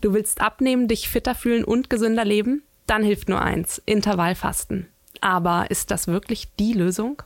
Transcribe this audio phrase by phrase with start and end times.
[0.00, 2.62] Du willst abnehmen, dich fitter fühlen und gesünder leben?
[2.86, 4.86] Dann hilft nur eins, Intervallfasten.
[5.20, 7.20] Aber ist das wirklich die Lösung?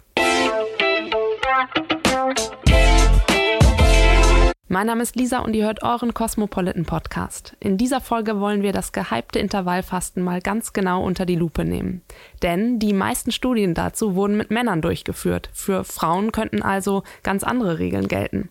[4.68, 7.54] Mein Name ist Lisa und ihr hört euren Cosmopolitan Podcast.
[7.60, 12.00] In dieser Folge wollen wir das gehypte Intervallfasten mal ganz genau unter die Lupe nehmen.
[12.40, 15.50] Denn die meisten Studien dazu wurden mit Männern durchgeführt.
[15.52, 18.48] Für Frauen könnten also ganz andere Regeln gelten.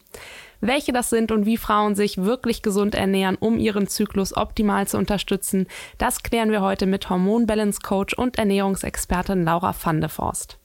[0.62, 4.98] Welche das sind und wie Frauen sich wirklich gesund ernähren, um ihren Zyklus optimal zu
[4.98, 5.66] unterstützen,
[5.98, 10.60] das klären wir heute mit Hormonbalance-Coach und Ernährungsexpertin Laura van de Forst.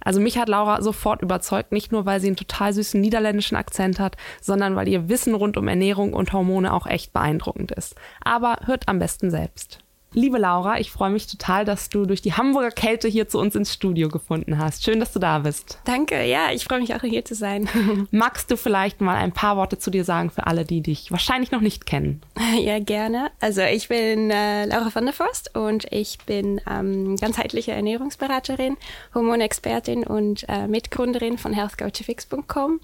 [0.00, 4.00] Also mich hat Laura sofort überzeugt, nicht nur weil sie einen total süßen niederländischen Akzent
[4.00, 7.94] hat, sondern weil ihr Wissen rund um Ernährung und Hormone auch echt beeindruckend ist.
[8.24, 9.81] Aber hört am besten selbst.
[10.14, 13.54] Liebe Laura, ich freue mich total, dass du durch die Hamburger Kälte hier zu uns
[13.54, 14.84] ins Studio gefunden hast.
[14.84, 15.78] Schön, dass du da bist.
[15.84, 17.68] Danke, ja, ich freue mich auch hier zu sein.
[18.10, 21.50] Magst du vielleicht mal ein paar Worte zu dir sagen für alle, die dich wahrscheinlich
[21.50, 22.20] noch nicht kennen?
[22.60, 23.30] Ja, gerne.
[23.40, 28.76] Also ich bin äh, Laura van der Forst und ich bin ähm, ganzheitliche Ernährungsberaterin,
[29.14, 32.80] Hormonexpertin und äh, Mitgründerin von healthcoachfix.com.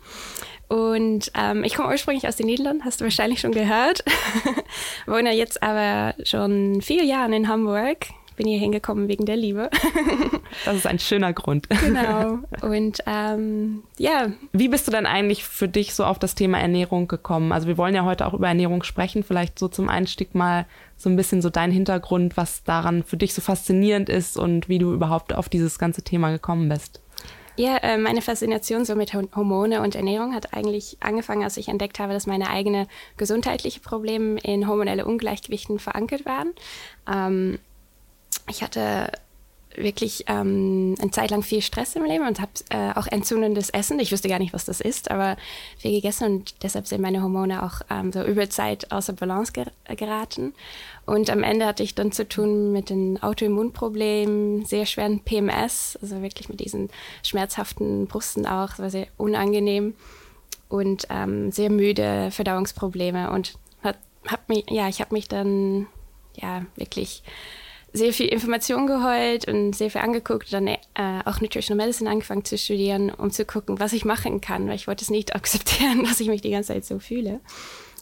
[0.69, 4.05] Und ähm, ich komme ursprünglich aus den Niederlanden, hast du wahrscheinlich schon gehört.
[5.07, 8.07] Wohne jetzt aber schon vier Jahre in Hamburg.
[8.37, 9.69] Bin hier hingekommen wegen der Liebe.
[10.65, 11.69] das ist ein schöner Grund.
[11.69, 12.39] Genau.
[12.63, 14.31] Und ähm, ja.
[14.53, 17.51] Wie bist du dann eigentlich für dich so auf das Thema Ernährung gekommen?
[17.51, 19.25] Also wir wollen ja heute auch über Ernährung sprechen.
[19.25, 20.67] Vielleicht so zum Einstieg mal
[20.97, 24.79] so ein bisschen so dein Hintergrund, was daran für dich so faszinierend ist und wie
[24.79, 27.01] du überhaupt auf dieses ganze Thema gekommen bist.
[27.59, 31.99] Ja, äh, meine Faszination so mit Hormone und Ernährung hat eigentlich angefangen, als ich entdeckt
[31.99, 36.53] habe, dass meine eigenen gesundheitlichen Probleme in hormonelle Ungleichgewichten verankert waren.
[37.13, 37.59] Ähm,
[38.49, 39.11] ich hatte
[39.83, 43.99] wirklich ähm, eine Zeit lang viel Stress im Leben und habe äh, auch entzündendes Essen.
[44.01, 45.37] Ich wusste gar nicht, was das ist, aber
[45.79, 49.67] viel gegessen und deshalb sind meine Hormone auch ähm, so über Zeit außer Balance ger
[49.97, 50.55] geraten.
[51.07, 56.21] Und am Ende hatte ich dann zu tun mit den Autoimmunproblemen, sehr schweren PMS, also
[56.21, 56.91] wirklich mit diesen
[57.23, 59.95] schmerzhaften Brüsten auch, das war sehr unangenehm
[60.69, 65.87] und ähm, sehr müde, Verdauungsprobleme und hat, hab mich, ja, ich habe mich dann
[66.35, 67.23] ja wirklich
[67.93, 70.77] sehr viel Information geheult und sehr viel angeguckt, dann äh,
[71.25, 74.87] auch Nutritional Medicine angefangen zu studieren, um zu gucken, was ich machen kann, weil ich
[74.87, 77.41] wollte es nicht akzeptieren, dass ich mich die ganze Zeit so fühle.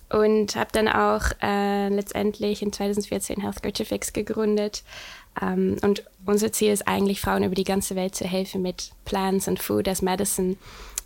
[0.08, 4.84] Und habe dann auch äh, letztendlich in 2014 Healthcare to Fix gegründet.
[5.40, 9.48] Ähm, und unser Ziel ist eigentlich, Frauen über die ganze Welt zu helfen mit Plants
[9.48, 10.56] und Food as Medicine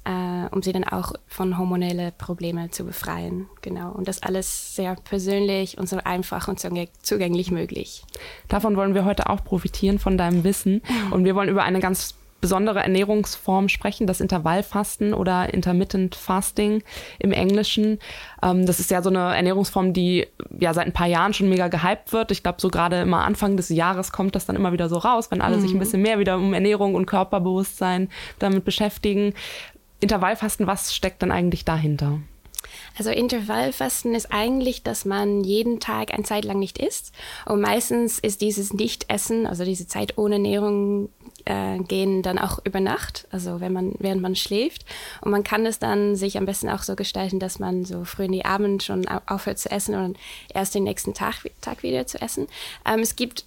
[0.05, 3.47] äh, um sie dann auch von hormonellen Problemen zu befreien.
[3.63, 3.93] Genau.
[3.93, 6.61] Und das alles sehr persönlich und so einfach und
[7.03, 8.05] zugänglich möglich.
[8.49, 10.83] Davon wollen wir heute auch profitieren, von deinem Wissen.
[11.11, 16.83] Und wir wollen über eine ganz besondere Ernährungsform sprechen, das Intervallfasten oder Intermittent Fasting
[17.19, 17.99] im Englischen.
[18.43, 20.27] Ähm, das ist ja so eine Ernährungsform, die
[20.59, 22.31] ja seit ein paar Jahren schon mega gehypt wird.
[22.31, 25.31] Ich glaube, so gerade immer Anfang des Jahres kommt das dann immer wieder so raus,
[25.31, 25.61] wenn alle mhm.
[25.61, 25.81] sich ein mhm.
[25.81, 28.09] bisschen mehr wieder um Ernährung und Körperbewusstsein
[28.39, 29.35] damit beschäftigen.
[30.01, 32.21] Intervallfasten, was steckt dann eigentlich dahinter?
[32.99, 37.13] Also Intervallfasten ist eigentlich, dass man jeden Tag eine Zeit lang nicht isst.
[37.47, 41.09] Und meistens ist dieses Nicht-Essen, also diese Zeit ohne Ernährung
[41.45, 44.85] äh, gehen, dann auch über Nacht, also wenn man, während man schläft.
[45.21, 48.25] Und man kann es dann sich am besten auch so gestalten, dass man so früh
[48.25, 50.19] in die Abend schon aufhört zu essen und
[50.53, 52.47] erst den nächsten Tag, Tag wieder zu essen.
[52.87, 53.45] Ähm, es gibt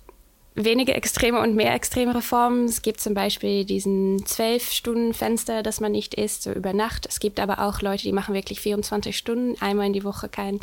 [0.56, 2.66] wenige extreme und mehr extreme Reformen.
[2.66, 7.08] Es gibt zum Beispiel diesen zwölf Stunden Fenster, dass man nicht isst, so über Nacht.
[7.08, 10.60] Es gibt aber auch Leute, die machen wirklich 24 Stunden, einmal in die Woche kein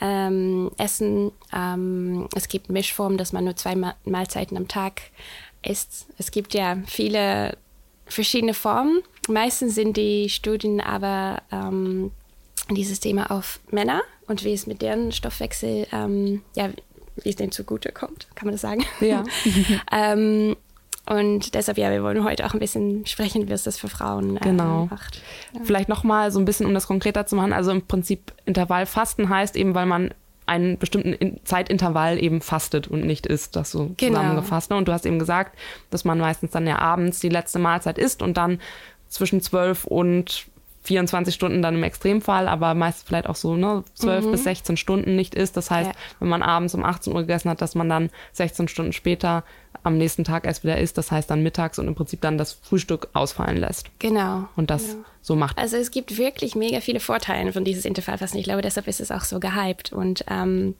[0.00, 1.32] ähm, Essen.
[1.54, 5.02] Ähm, es gibt Mischformen, dass man nur zwei Mahlzeiten am Tag
[5.62, 6.06] isst.
[6.18, 7.56] Es gibt ja viele
[8.06, 9.02] verschiedene Formen.
[9.28, 12.10] Meistens sind die Studien aber ähm,
[12.70, 16.70] dieses Thema auf Männer und wie es mit deren Stoffwechsel ähm, ja,
[17.22, 18.84] wie es denen zugute kommt, kann man das sagen?
[19.00, 19.24] Ja.
[19.92, 20.56] ähm,
[21.06, 24.38] und deshalb, ja, wir wollen heute auch ein bisschen sprechen, wie es das für Frauen
[24.38, 24.86] äh, genau.
[24.90, 25.20] macht.
[25.52, 25.60] Ja.
[25.64, 27.52] Vielleicht nochmal so ein bisschen, um das konkreter zu machen.
[27.52, 30.14] Also im Prinzip Intervallfasten heißt eben, weil man
[30.46, 34.18] einen bestimmten Zeitintervall eben fastet und nicht isst, das so genau.
[34.18, 34.70] zusammengefasst.
[34.70, 34.76] Ne?
[34.76, 35.58] Und du hast eben gesagt,
[35.90, 38.60] dass man meistens dann ja abends die letzte Mahlzeit isst und dann
[39.08, 40.46] zwischen zwölf und
[40.84, 44.30] 24 Stunden dann im Extremfall, aber meist vielleicht auch so ne, 12 mhm.
[44.32, 45.56] bis 16 Stunden nicht isst.
[45.56, 45.96] Das heißt, ja.
[46.20, 49.44] wenn man abends um 18 Uhr gegessen hat, dass man dann 16 Stunden später
[49.82, 50.98] am nächsten Tag erst wieder isst.
[50.98, 53.86] Das heißt dann mittags und im Prinzip dann das Frühstück ausfallen lässt.
[53.98, 54.48] Genau.
[54.56, 55.04] Und das genau.
[55.22, 55.58] so macht.
[55.58, 58.38] Also es gibt wirklich mega viele Vorteile von dieses Intervallfasten.
[58.38, 59.92] Ich glaube, deshalb ist es auch so gehypt.
[59.92, 60.74] Und ähm,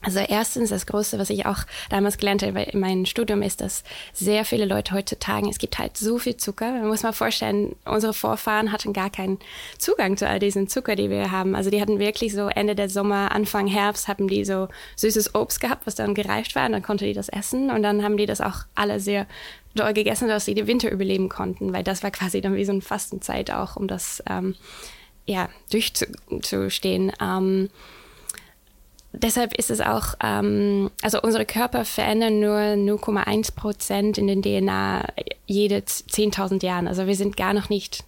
[0.00, 1.58] Also erstens, das Große, was ich auch
[1.90, 5.96] damals gelernt habe in meinem Studium, ist, dass sehr viele Leute heutzutage, es gibt halt
[5.96, 6.70] so viel Zucker.
[6.70, 9.38] Man muss mal vorstellen, unsere Vorfahren hatten gar keinen
[9.76, 11.56] Zugang zu all diesen Zucker, die wir haben.
[11.56, 15.60] Also die hatten wirklich so Ende der Sommer, Anfang Herbst, haben die so süßes Obst
[15.60, 18.26] gehabt, was dann gereift war und dann konnte die das essen und dann haben die
[18.26, 19.26] das auch alle sehr
[19.74, 22.72] doll gegessen, dass sie den Winter überleben konnten, weil das war quasi dann wie so
[22.72, 24.54] eine Fastenzeit auch, um das ähm,
[25.26, 27.12] ja, durchzustehen.
[27.20, 27.68] Ähm,
[29.12, 35.06] deshalb ist es auch, ähm, also unsere Körper verändern nur 0,1 Prozent in den DNA
[35.46, 36.88] jede 10.000 Jahren.
[36.88, 38.04] Also wir sind gar noch nicht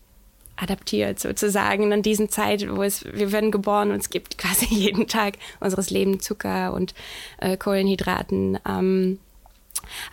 [0.56, 5.06] adaptiert sozusagen an diesen Zeit, wo es, wir werden geboren und es gibt quasi jeden
[5.06, 6.94] Tag unseres Lebens Zucker und
[7.38, 8.58] äh, Kohlenhydraten.
[8.68, 9.18] Ähm,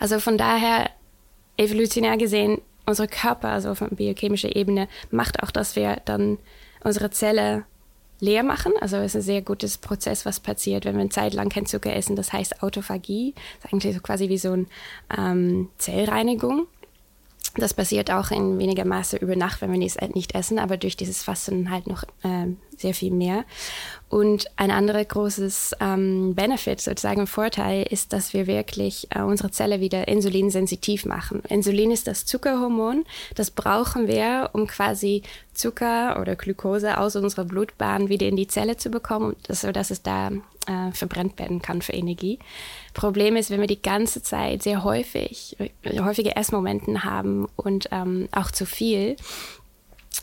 [0.00, 0.90] also von daher,
[1.56, 6.38] evolutionär gesehen, unsere Körper, also von biochemischer Ebene, macht auch, dass wir dann
[6.82, 7.64] unsere Zelle
[8.20, 8.72] leer machen.
[8.80, 11.66] Also es ist ein sehr gutes Prozess, was passiert, wenn wir eine Zeit lang kein
[11.66, 12.16] Zucker essen.
[12.16, 13.34] Das heißt Autophagie.
[13.34, 14.66] Das ist eigentlich so quasi wie so eine
[15.16, 16.66] ähm, Zellreinigung.
[17.56, 21.22] Das passiert auch in weniger Maße über Nacht, wenn wir nicht essen, aber durch dieses
[21.22, 22.46] Fasten halt noch äh,
[22.80, 23.44] sehr viel mehr.
[24.08, 29.80] Und ein anderer großes ähm, Benefit, sozusagen Vorteil, ist, dass wir wirklich äh, unsere Zelle
[29.80, 31.42] wieder insulinsensitiv machen.
[31.48, 33.04] Insulin ist das Zuckerhormon.
[33.34, 35.22] Das brauchen wir, um quasi
[35.52, 40.30] Zucker oder Glucose aus unserer Blutbahn wieder in die Zelle zu bekommen, sodass es da
[40.68, 42.38] äh, verbrennt werden kann für Energie.
[42.94, 48.50] Problem ist, wenn wir die ganze Zeit sehr häufig, häufige Essmomenten haben und ähm, auch
[48.50, 49.16] zu viel,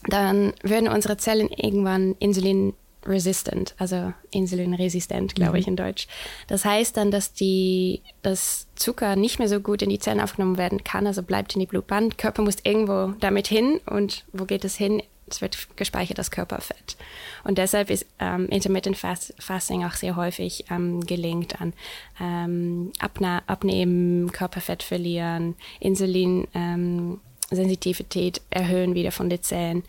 [0.07, 2.73] dann würden unsere Zellen irgendwann Insulin
[3.07, 5.57] resistant, also insulinresistent, glaube mhm.
[5.57, 6.07] ich in Deutsch.
[6.47, 10.57] Das heißt dann, dass die, das Zucker nicht mehr so gut in die Zellen aufgenommen
[10.57, 12.09] werden kann, also bleibt in die Blutbahn.
[12.09, 15.01] Der Körper muss irgendwo damit hin und wo geht es hin?
[15.27, 16.97] Es wird gespeichert das Körperfett.
[17.43, 21.73] Und deshalb ist ähm, Intermittent Fast Fasting auch sehr häufig ähm, gelingt an
[22.19, 27.21] ähm, Abnehmen, Körperfett verlieren, Insulin ähm,
[27.51, 29.83] Sensitivität erhöhen wieder von den Zellen.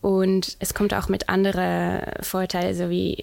[0.00, 3.14] Und es kommt auch mit anderen Vorteilen, so wie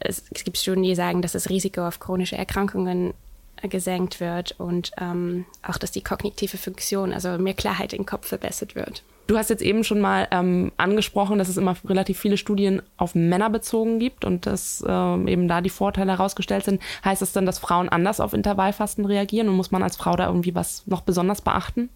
[0.00, 3.14] es, es gibt Studien, die sagen, dass das Risiko auf chronische Erkrankungen
[3.62, 8.74] gesenkt wird und ähm, auch, dass die kognitive Funktion, also mehr Klarheit im Kopf verbessert
[8.74, 9.02] wird.
[9.26, 13.14] Du hast jetzt eben schon mal ähm, angesprochen, dass es immer relativ viele Studien auf
[13.14, 16.80] Männer bezogen gibt und dass ähm, eben da die Vorteile herausgestellt sind.
[17.04, 20.26] Heißt das dann, dass Frauen anders auf Intervallfasten reagieren und muss man als Frau da
[20.26, 21.88] irgendwie was noch besonders beachten?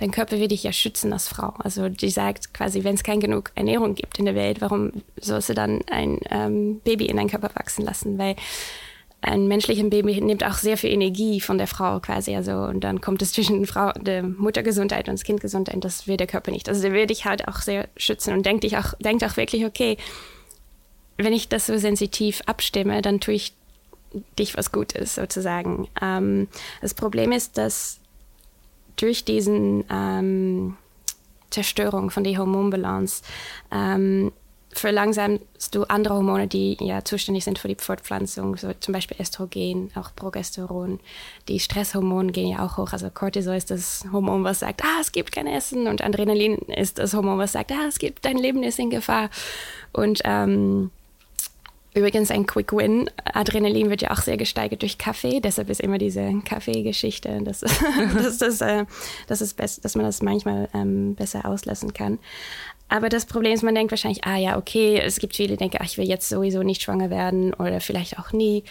[0.00, 1.54] Dein Körper will dich ja schützen als Frau.
[1.58, 5.50] Also die sagt quasi, wenn es kein genug Ernährung gibt in der Welt, warum sollst
[5.50, 8.18] du dann ein ähm, Baby in deinen Körper wachsen lassen?
[8.18, 8.34] Weil
[9.22, 12.34] ein menschliches Baby nimmt auch sehr viel Energie von der Frau quasi.
[12.34, 15.82] Also, und dann kommt es zwischen Frau, der Muttergesundheit und Kindgesundheit.
[15.84, 16.68] Das will der Körper nicht.
[16.68, 19.64] Also der will dich halt auch sehr schützen und denkt, dich auch, denkt auch wirklich,
[19.64, 19.96] okay,
[21.18, 23.54] wenn ich das so sensitiv abstimme, dann tue ich
[24.38, 25.88] dich was Gutes sozusagen.
[26.00, 26.48] Ähm,
[26.80, 28.00] das Problem ist, dass
[28.96, 30.76] durch diesen ähm,
[31.50, 33.22] Zerstörung von der Hormonbalance
[33.70, 34.32] ähm,
[34.72, 39.90] verlangsamst du andere Hormone, die ja zuständig sind für die Fortpflanzung, so zum Beispiel Östrogen,
[39.94, 41.00] auch Progesteron.
[41.48, 42.92] Die Stresshormone gehen ja auch hoch.
[42.92, 45.86] Also Cortisol ist das Hormon, was sagt, ah, es gibt kein Essen.
[45.86, 49.30] Und Adrenalin ist das Hormon, was sagt, ah, es gibt, dein Leben ist in Gefahr.
[49.92, 50.90] Und ähm,
[51.94, 53.10] Übrigens ein Quick Win.
[53.34, 55.40] Adrenalin wird ja auch sehr gesteigert durch Kaffee.
[55.40, 57.60] Deshalb ist immer diese Kaffeegeschichte, dass,
[58.14, 58.86] dass, das, äh,
[59.26, 62.18] dass, best, dass man das manchmal ähm, besser auslassen kann.
[62.92, 65.78] Aber das Problem ist, man denkt wahrscheinlich, ah ja, okay, es gibt viele, die denken,
[65.80, 68.64] ach, ich will jetzt sowieso nicht schwanger werden oder vielleicht auch nie.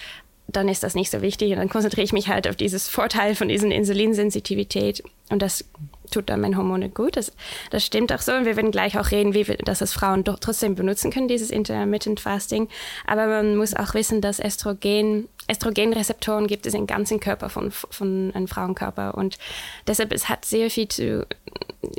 [0.47, 3.33] Dann ist das nicht so wichtig und dann konzentriere ich mich halt auf dieses Vorteil
[3.33, 5.65] von diesen Insulinsensitivität und das
[6.11, 7.17] tut dann meine Hormone gut.
[7.17, 7.31] Das,
[7.71, 10.23] das stimmt auch so und wir werden gleich auch reden, wie wir, dass das Frauen
[10.23, 12.67] doch trotzdem benutzen können, dieses Intermittent Fasting.
[13.07, 18.31] Aber man muss auch wissen, dass Estrogen, Estrogenrezeptoren gibt es im ganzen Körper von, von
[18.35, 19.39] einem Frauenkörper und
[19.87, 21.25] deshalb es hat sehr viel zu,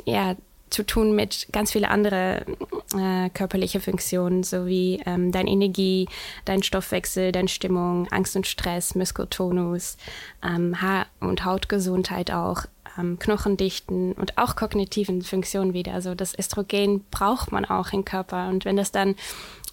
[0.05, 0.37] ja,
[0.73, 2.57] zu tun mit ganz vielen anderen
[2.97, 6.09] äh, körperliche Funktionen, sowie ähm, deine Energie,
[6.45, 9.97] dein Stoffwechsel, deine Stimmung, Angst und Stress, Muskeltonus,
[10.43, 12.63] ähm, Haar- und Hautgesundheit auch,
[12.97, 15.93] ähm, Knochendichten und auch kognitiven Funktionen wieder.
[15.93, 19.15] Also das Östrogen braucht man auch im Körper und wenn das dann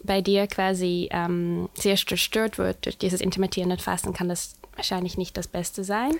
[0.03, 5.37] bei dir quasi ähm, sehr zerstört wird durch dieses intermittierende Fasten, kann das wahrscheinlich nicht
[5.37, 6.13] das Beste sein.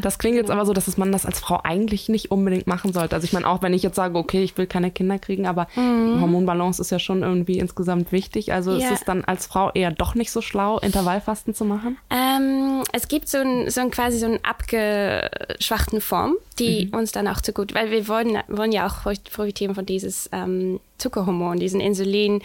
[0.00, 3.14] Das klingt jetzt aber so, dass man das als Frau eigentlich nicht unbedingt machen sollte.
[3.14, 5.68] Also ich meine, auch wenn ich jetzt sage, okay, ich will keine Kinder kriegen, aber
[5.76, 6.20] mhm.
[6.20, 8.54] Hormonbalance ist ja schon irgendwie insgesamt wichtig.
[8.54, 8.86] Also ja.
[8.86, 11.98] ist es dann als Frau eher doch nicht so schlau, Intervallfasten zu machen?
[12.08, 16.98] Ähm, es gibt so ein, so ein quasi so einen abgeschwachten Form, die mhm.
[16.98, 20.80] uns dann auch zu gut, weil wir wollen, wollen ja auch profitieren von dieses ähm,
[20.96, 22.40] Zuckerhormon, diesen Insulin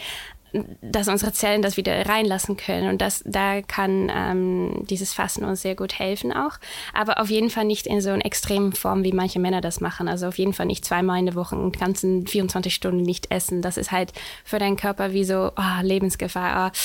[0.80, 2.88] dass unsere Zellen das wieder reinlassen können.
[2.88, 6.58] Und das, da kann ähm, dieses Fasten uns sehr gut helfen auch.
[6.92, 10.08] Aber auf jeden Fall nicht in so einer extremen Form, wie manche Männer das machen.
[10.08, 13.62] Also auf jeden Fall nicht zweimal in der Woche und ganzen 24 Stunden nicht essen.
[13.62, 14.12] Das ist halt
[14.44, 16.78] für deinen Körper wie so oh, Lebensgefahr, oh,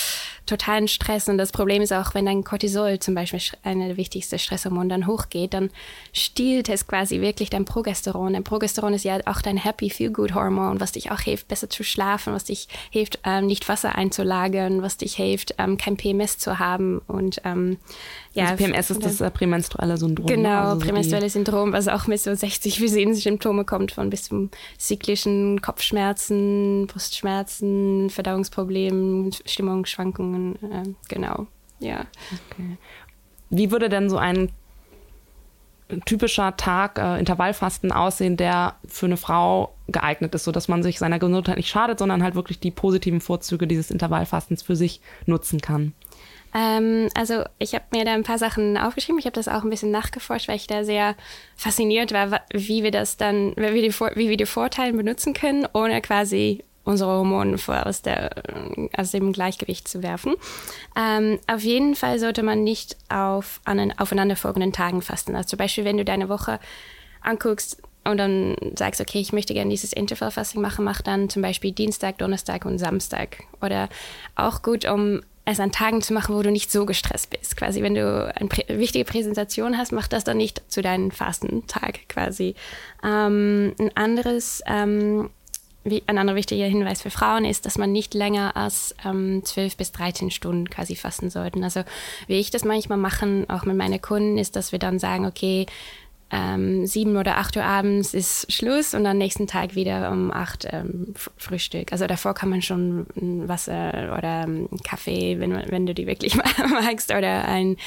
[0.47, 1.29] totalen Stress.
[1.29, 5.05] Und das Problem ist auch, wenn dein Cortisol zum Beispiel eine der wichtigsten Stresshormone dann
[5.05, 5.69] hochgeht, dann
[6.13, 8.33] stiehlt es quasi wirklich dein Progesteron.
[8.33, 11.69] Dein Progesteron ist ja auch dein Happy Feel Good Hormon, was dich auch hilft, besser
[11.69, 16.37] zu schlafen, was dich hilft, ähm, nicht Wasser einzulagern, was dich hilft, ähm, kein PMS
[16.37, 17.77] zu haben und ähm,
[18.37, 20.27] ja, also PMS ist das äh, prämenstruelle Syndrom.
[20.27, 22.75] Genau, also prämenstruelle Syndrom, was auch mit so 60
[23.21, 31.47] Symptome kommt, von bis zum zyklischen Kopfschmerzen, Brustschmerzen, Verdauungsproblemen, Stimmungsschwankungen, äh, genau,
[31.79, 32.05] ja.
[32.51, 32.77] Okay.
[33.49, 34.49] Wie würde denn so ein
[36.05, 41.17] typischer Tag äh, Intervallfasten aussehen, der für eine Frau geeignet ist, sodass man sich seiner
[41.17, 45.93] Gesundheit nicht schadet, sondern halt wirklich die positiven Vorzüge dieses Intervallfastens für sich nutzen kann?
[46.53, 49.19] Ähm, also ich habe mir da ein paar Sachen aufgeschrieben.
[49.19, 51.15] Ich habe das auch ein bisschen nachgeforscht, weil ich da sehr
[51.55, 55.67] fasziniert war, wie wir das dann, wie wir die, wie wir die Vorteile benutzen können,
[55.73, 58.31] ohne quasi unsere Hormone aus, der,
[58.95, 60.35] aus dem Gleichgewicht zu werfen.
[60.97, 65.35] Ähm, auf jeden Fall sollte man nicht auf an, aufeinanderfolgenden Tagen fasten.
[65.35, 66.61] Also zum Beispiel, wenn du deine Woche
[67.21, 71.73] anguckst und dann sagst, okay, ich möchte gerne dieses Intervallfasting machen, mach dann zum Beispiel
[71.73, 73.43] Dienstag, Donnerstag und Samstag.
[73.61, 73.89] Oder
[74.35, 77.55] auch gut, um es an Tagen zu machen, wo du nicht so gestresst bist.
[77.55, 82.07] Quasi, wenn du eine prä wichtige Präsentation hast, mach das dann nicht zu deinem Fastentag
[82.09, 82.55] quasi.
[83.01, 85.29] Ähm, ein anderes, ähm,
[85.85, 89.77] wie, ein anderer wichtiger Hinweis für Frauen ist, dass man nicht länger als ähm, 12
[89.77, 91.63] bis 13 Stunden quasi fasten sollten.
[91.63, 91.83] Also
[92.27, 95.65] wie ich das manchmal machen, auch mit meinen Kunden, ist, dass wir dann sagen, okay,
[96.29, 100.67] ähm, sieben oder acht Uhr abends ist Schluss und am nächsten Tag wieder um acht
[100.69, 101.91] ähm, Frühstück.
[101.93, 106.35] Also davor kann man schon Wasser oder ähm, Kaffee, wenn, wenn du die wirklich
[106.69, 107.77] magst, oder ein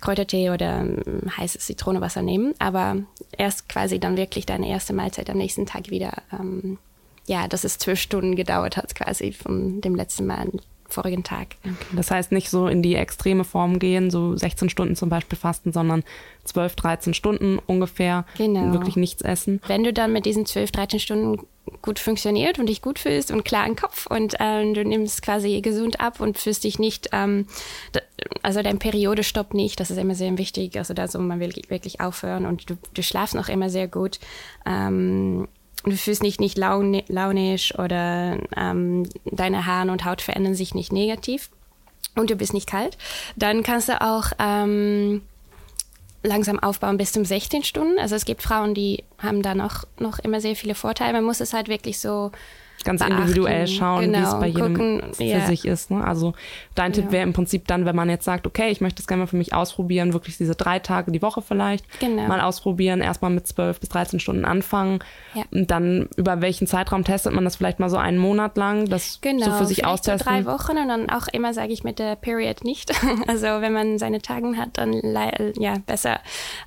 [0.00, 2.54] Kräutertee oder ähm, heißes Zitronenwasser nehmen.
[2.58, 2.96] Aber
[3.36, 6.12] erst quasi dann wirklich deine erste Mahlzeit am nächsten Tag wieder.
[6.32, 6.78] Ähm,
[7.26, 10.48] ja, dass es zwölf Stunden gedauert hat, quasi von dem letzten Mal
[10.94, 11.56] vorigen Tag.
[11.64, 11.74] Okay.
[11.96, 15.72] Das heißt nicht so in die extreme Form gehen, so 16 Stunden zum Beispiel fasten,
[15.72, 16.04] sondern
[16.44, 18.24] 12, 13 Stunden ungefähr.
[18.36, 18.72] Genau.
[18.72, 19.60] Wirklich nichts essen.
[19.66, 21.46] Wenn du dann mit diesen 12, 13 Stunden
[21.82, 25.60] gut funktioniert und dich gut fühlst und klar im Kopf und ähm, du nimmst quasi
[25.60, 27.46] gesund ab und fühlst dich nicht, ähm,
[28.42, 31.70] also dein Periode stoppt nicht, das ist immer sehr wichtig, also da soll man wirklich,
[31.70, 34.18] wirklich aufhören und du, du schlafst noch immer sehr gut.
[34.66, 35.48] Ähm,
[35.84, 41.50] du fühlst dich nicht launisch oder ähm, deine Haare und Haut verändern sich nicht negativ
[42.16, 42.98] und du bist nicht kalt,
[43.36, 45.22] dann kannst du auch ähm,
[46.22, 47.98] langsam aufbauen bis zum 16 Stunden.
[47.98, 51.14] Also es gibt Frauen, die haben da noch, noch immer sehr viele Vorteile.
[51.14, 52.30] Man muss es halt wirklich so
[52.84, 53.16] ganz beachten.
[53.16, 55.46] individuell schauen, genau, wie es genau, bei jedem gucken, für ja.
[55.46, 55.90] sich ist.
[55.90, 56.04] Ne?
[56.04, 56.34] Also
[56.74, 59.22] dein Tipp wäre im Prinzip dann, wenn man jetzt sagt, okay, ich möchte es gerne
[59.22, 62.26] mal für mich ausprobieren, wirklich diese drei Tage die Woche vielleicht genau.
[62.26, 65.00] mal ausprobieren, erstmal mit 12 bis 13 Stunden anfangen
[65.34, 65.44] ja.
[65.50, 69.20] und dann über welchen Zeitraum testet man das vielleicht mal so einen Monat lang, das
[69.20, 70.18] genau, so für sich austesten.
[70.18, 72.92] So drei Wochen und dann auch immer sage ich mit der Period nicht.
[73.26, 75.00] also wenn man seine Tagen hat, dann
[75.58, 76.20] ja besser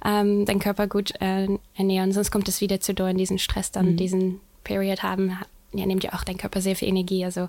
[0.05, 3.71] ähm, den Körper gut äh, ernähren, sonst kommt es wieder zu doll in diesen Stress
[3.71, 3.97] dann mhm.
[3.97, 5.37] diesen Period haben
[5.73, 7.25] ja, nimmt ja auch dein Körper sehr viel Energie.
[7.25, 7.47] Also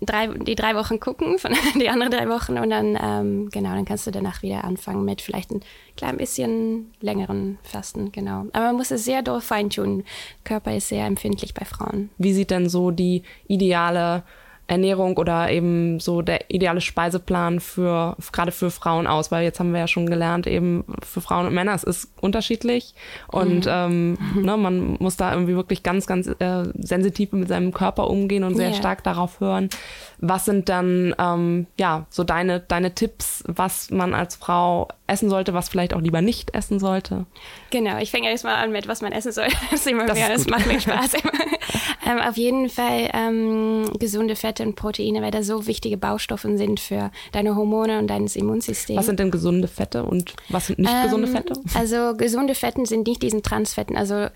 [0.00, 3.84] drei, die drei Wochen gucken, von die anderen drei Wochen und dann, ähm, genau, dann
[3.84, 5.60] kannst du danach wieder anfangen mit vielleicht ein
[5.96, 8.46] klein bisschen längeren Fasten, genau.
[8.52, 10.04] Aber man muss es sehr doll feintunen.
[10.44, 12.10] Körper ist sehr empfindlich bei Frauen.
[12.18, 14.22] Wie sieht denn so die ideale
[14.70, 19.72] Ernährung oder eben so der ideale Speiseplan für gerade für Frauen aus, weil jetzt haben
[19.72, 22.94] wir ja schon gelernt, eben für Frauen und Männer, es ist unterschiedlich
[23.26, 23.72] und mhm.
[23.72, 28.44] ähm, ne, man muss da irgendwie wirklich ganz, ganz äh, sensitiv mit seinem Körper umgehen
[28.44, 28.76] und sehr yeah.
[28.76, 29.70] stark darauf hören.
[30.18, 35.54] Was sind dann ähm, ja so deine, deine Tipps, was man als Frau essen sollte,
[35.54, 37.26] was vielleicht auch lieber nicht essen sollte?
[37.70, 39.48] Genau, ich fange erstmal an mit, was man essen soll.
[39.70, 41.12] Das, immer das, mehr, ist das macht mir Spaß.
[42.06, 46.80] ähm, auf jeden Fall ähm, gesunde Fette und Proteine, weil da so wichtige Baustoffe sind
[46.80, 48.96] für deine Hormone und dein Immunsystem.
[48.96, 51.54] Was sind denn gesunde Fette und was sind nicht ähm, gesunde Fette?
[51.74, 53.96] Also gesunde Fetten sind nicht diesen Transfetten.
[53.96, 54.28] Also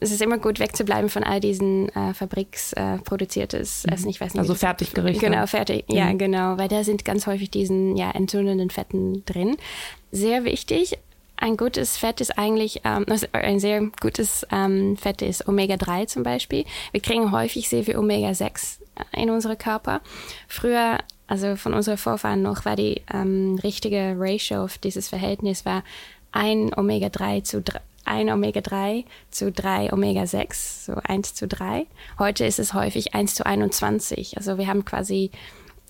[0.00, 3.94] es ist immer gut wegzubleiben von all diesen äh, fabriksproduziertes äh, mhm.
[3.94, 4.08] Essen.
[4.10, 4.40] Ich weiß nicht.
[4.40, 5.24] Also Fertiggerichte.
[5.24, 5.88] Genau, fertig.
[5.88, 5.94] Mhm.
[5.94, 9.56] Ja, genau, weil da sind ganz häufig diesen ja entzündenden Fetten drin.
[10.12, 10.98] Sehr wichtig.
[11.38, 16.64] Ein gutes Fett ist eigentlich, ähm, ein sehr gutes ähm, Fett ist Omega-3 zum Beispiel.
[16.92, 18.78] Wir kriegen häufig sehr viel Omega-6
[19.12, 20.00] in unsere Körper.
[20.48, 25.84] Früher, also von unseren Vorfahren noch, war die ähm, richtige Ratio auf dieses Verhältnis war
[26.32, 27.62] ein Omega-3 zu
[28.06, 31.86] ein Omega-3 zu drei Omega-6, so 1 zu 3.
[32.18, 34.36] Heute ist es häufig 1 zu 21.
[34.36, 35.30] Also wir haben quasi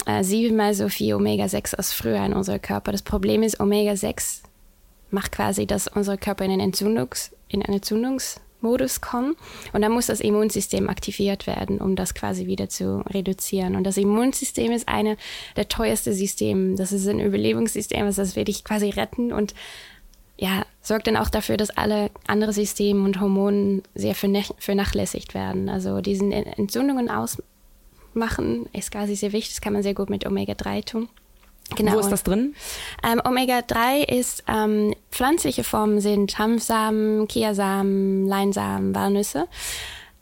[0.06, 2.92] äh, siebenmal so viel Omega-6 als früher in unserem Körper.
[2.92, 4.42] Das Problem ist, Omega-6
[5.10, 9.36] macht quasi, dass unser Körper in einen, Entzündungs-, in einen Entzündungsmodus kommt
[9.72, 13.76] und dann muss das Immunsystem aktiviert werden, um das quasi wieder zu reduzieren.
[13.76, 15.16] Und das Immunsystem ist eine
[15.56, 16.76] der teuersten Systeme.
[16.76, 19.54] Das ist ein Überlebungssystem, das will dich quasi retten und
[20.38, 25.68] ja, sorgt dann auch dafür, dass alle anderen Systeme und Hormone sehr vernachlässigt werden.
[25.68, 29.54] Also diesen Entzündungen ausmachen ist quasi sehr wichtig.
[29.54, 31.08] Das kann man sehr gut mit Omega-3 tun.
[31.74, 31.94] Genau.
[31.94, 32.54] Wo ist das drin?
[33.02, 39.48] Ähm, Omega-3 ist, ähm, pflanzliche Formen sind Hanfsamen, Kiasamen, Leinsamen, Walnüsse.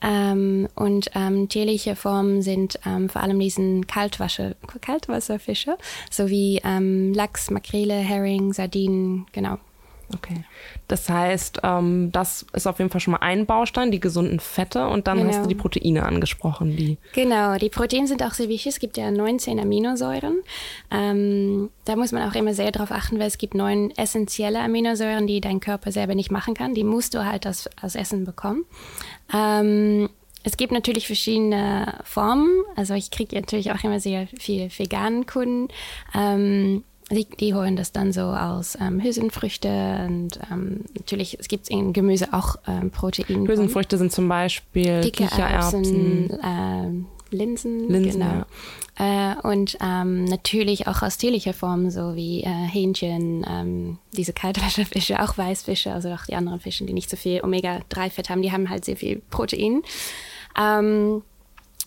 [0.01, 5.77] Ähm, und ähm, tierliche Formen sind ähm, vor allem diesen Kaltwasser, Kaltwasserfische,
[6.11, 9.59] sowie ähm, Lachs, Makrele, Hering, Sardinen, genau.
[10.13, 10.45] Okay.
[10.89, 14.87] Das heißt, ähm, das ist auf jeden Fall schon mal ein Baustein, die gesunden Fette.
[14.89, 15.31] Und dann genau.
[15.31, 16.77] hast du die Proteine angesprochen.
[16.77, 18.75] Die genau, die Proteine sind auch sehr wichtig.
[18.75, 20.43] Es gibt ja 19 Aminosäuren.
[20.91, 25.27] Ähm, da muss man auch immer sehr darauf achten, weil es gibt neun essentielle Aminosäuren,
[25.27, 26.75] die dein Körper selber nicht machen kann.
[26.75, 28.65] Die musst du halt als, als Essen bekommen.
[29.33, 30.11] Ähm,
[30.45, 32.65] es gibt natürlich verschiedene Formen.
[32.77, 35.69] Also ich kriege natürlich auch immer sehr viele veganen Kunden.
[36.15, 41.69] Ähm, die, die holen das dann so aus ähm, Hülsenfrüchte und ähm, natürlich, es gibt
[41.69, 43.47] in Gemüse auch ähm, Protein.
[43.47, 48.45] Hülsenfrüchte sind zum Beispiel Dicke Kichererbsen, äh, Linsen, Linsen genau.
[48.99, 49.33] Ja.
[49.33, 55.21] Äh, und ähm, natürlich auch aus tierlicher Form, so wie äh, Hähnchen, ähm, diese Kaltwasserfische,
[55.21, 58.71] auch Weißfische, also auch die anderen Fische, die nicht so viel Omega-3-Fett haben, die haben
[58.71, 59.83] halt sehr viel Protein.
[60.59, 61.23] Ähm,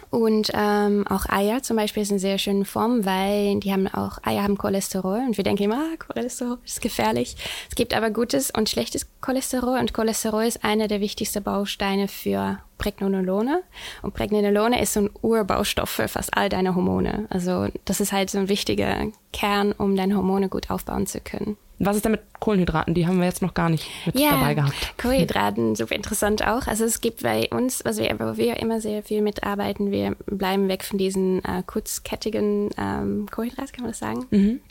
[0.10, 4.20] und ähm, auch Eier zum Beispiel ist eine sehr schöne Form, weil die haben auch,
[4.24, 7.36] Eier haben Cholesterol und wir denken immer, ah, Cholesterol ist gefährlich.
[7.70, 12.60] Es gibt aber gutes und schlechtes Cholesterol und Cholesterol ist einer der wichtigsten Bausteine für
[12.78, 13.64] Pregnenolone.
[14.02, 17.28] Und Pregnenolone ist so ein Urbaustoff für fast all deine Hormone.
[17.30, 21.58] Also das ist halt so ein wichtiger Kern, um deine Hormone gut aufbauen zu können.
[21.80, 22.94] Was ist denn mit Kohlenhydraten?
[22.94, 24.98] Die haben wir jetzt noch gar nicht mit ja, dabei gehabt.
[24.98, 26.66] Kohlenhydraten, super interessant auch.
[26.68, 30.70] Also es gibt bei uns, was wir, wo wir immer sehr viel mitarbeiten, wir bleiben
[30.70, 34.26] weg von diesen äh, kurzkettigen ähm, Kohlenhydraten, kann man das sagen?
[34.32, 34.62] Mhm.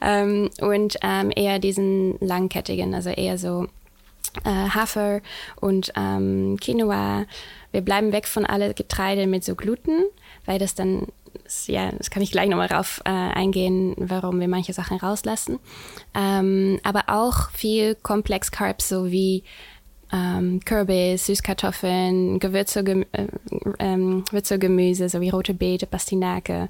[0.00, 3.66] Ähm, und ähm, eher diesen langkettigen, also eher so
[4.44, 5.20] äh, Hafer
[5.60, 7.26] und ähm, Quinoa.
[7.72, 10.04] Wir bleiben weg von alle Getreide mit so Gluten,
[10.46, 11.08] weil das dann
[11.66, 15.58] ja, das kann ich gleich nochmal rauf äh, eingehen, warum wir manche Sachen rauslassen.
[16.14, 19.44] Ähm, aber auch viel Komplex Carbs, so wie
[20.12, 22.80] ähm, Kürbis, Süßkartoffeln, Gewürze,
[23.12, 23.26] äh,
[23.78, 26.68] ähm, Gewürzegemüse, so wie rote Beete, Pastinake.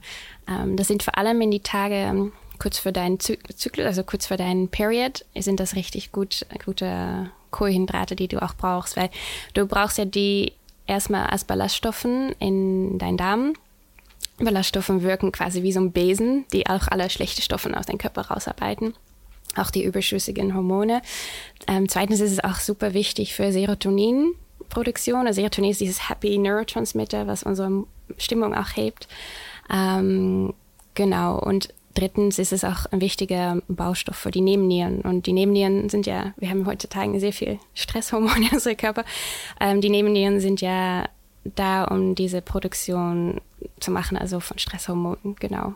[0.49, 4.27] Ähm, das sind vor allem in die Tage ähm, kurz vor deinen Zyklus, also kurz
[4.27, 9.11] vor deinen Period, sind das richtig gut, gute Kohlenhydrate, die du auch brauchst, weil
[9.55, 10.53] du brauchst ja die
[10.87, 13.55] erstmal als Ballaststoffen in deinen Darm
[14.39, 18.23] Ballaststoffe wirken quasi wie so ein Besen, die auch alle schlechten Stoffe aus deinem Körper
[18.23, 18.95] rausarbeiten.
[19.57, 21.03] Auch die überschüssigen Hormone.
[21.69, 25.27] Ähm, zweitens ist es auch super wichtig für Serotoninproduktion.
[25.27, 27.85] Also Serotonin ist dieses Happy Neurotransmitter, was unsere
[28.19, 29.07] Stimmung auch hebt.
[29.73, 30.55] Ähm,
[30.95, 31.39] genau.
[31.39, 35.03] Und drittens ist es auch ein wichtiger Baustoff für die Nebennieren.
[35.03, 39.05] Und die Nebennieren sind ja, wir haben heutzutage sehr viel Stresshormone in unserem Körper.
[39.61, 41.05] Ähm, die Nebennieren sind ja
[41.45, 43.41] da, um diese Produktion
[43.81, 45.75] zu machen, also von Stresshormonen, genau.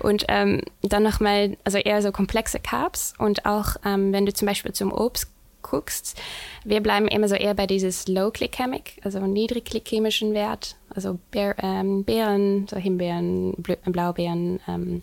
[0.00, 4.46] Und ähm, dann nochmal, also eher so komplexe Carbs und auch, ähm, wenn du zum
[4.46, 5.28] Beispiel zum Obst
[5.62, 6.20] guckst,
[6.64, 11.54] wir bleiben immer so eher bei dieses Low Glycemic, also niedrig glykämischen Wert, also Beer,
[11.62, 13.54] ähm, Beeren, so Himbeeren,
[13.84, 15.02] Blaubeeren, ähm,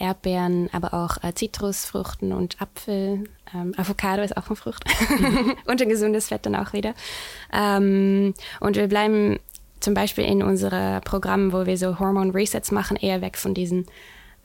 [0.00, 3.28] Erdbeeren, aber auch äh, Zitrusfrüchten und Apfel.
[3.54, 4.84] Ähm, Avocado ist auch eine Frucht.
[5.66, 6.94] Und ein gesundes Fett dann auch wieder.
[7.52, 9.38] Ähm, und wir bleiben
[9.80, 13.86] zum Beispiel in unsere Programmen, wo wir so Hormone Resets machen, eher weg von diesen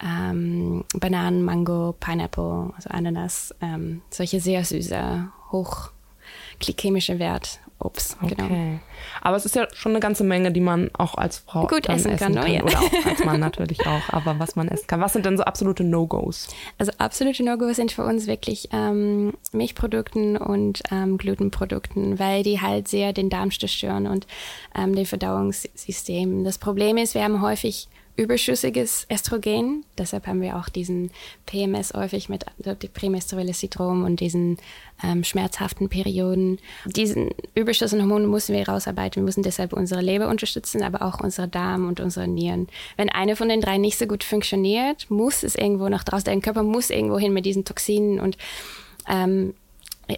[0.02, 7.60] ähm, Bananen, Mango, Pineapple, also Ananas, ähm, solche sehr süße, hochglykämische Wert.
[7.86, 8.46] Obst, genau.
[8.46, 8.80] okay.
[9.22, 12.12] Aber es ist ja schon eine ganze Menge, die man auch als Frau gut essen,
[12.12, 12.36] essen, kann.
[12.36, 12.52] kann.
[12.52, 12.64] Ja.
[12.64, 14.02] Oder auch als Mann natürlich auch.
[14.10, 15.02] Aber was man essen kann.
[15.02, 16.48] Was sind denn so absolute No-Gos?
[16.78, 22.88] Also absolute No-Gos sind für uns wirklich ähm, Milchprodukten und ähm, Glutenprodukten, weil die halt
[22.88, 24.28] sehr den Darm zerstören und
[24.76, 26.44] ähm, den Verdauungssystem.
[26.44, 29.86] Das Problem ist, wir haben häufig überschüssiges Östrogen.
[29.98, 31.12] Deshalb haben wir auch diesen
[31.46, 34.58] PMS häufig mit also prämenstruelles Syndrom und diesen
[35.04, 36.60] ähm, schmerzhaften Perioden.
[36.86, 39.22] Diesen überschüssigen Hormone müssen wir rausarbeiten.
[39.22, 42.68] Wir müssen deshalb unsere Leber unterstützen, aber auch unsere Darm und unsere Nieren.
[42.96, 46.26] Wenn eine von den drei nicht so gut funktioniert, muss es irgendwo nach draußen.
[46.26, 48.38] Dein Körper muss irgendwo hin mit diesen Toxinen und
[49.10, 49.54] ähm,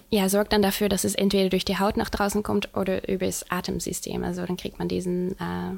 [0.10, 3.26] ja, sorgt dann dafür, dass es entweder durch die Haut nach draußen kommt oder über
[3.26, 4.24] das Atemsystem.
[4.24, 5.78] Also dann kriegt man diesen äh,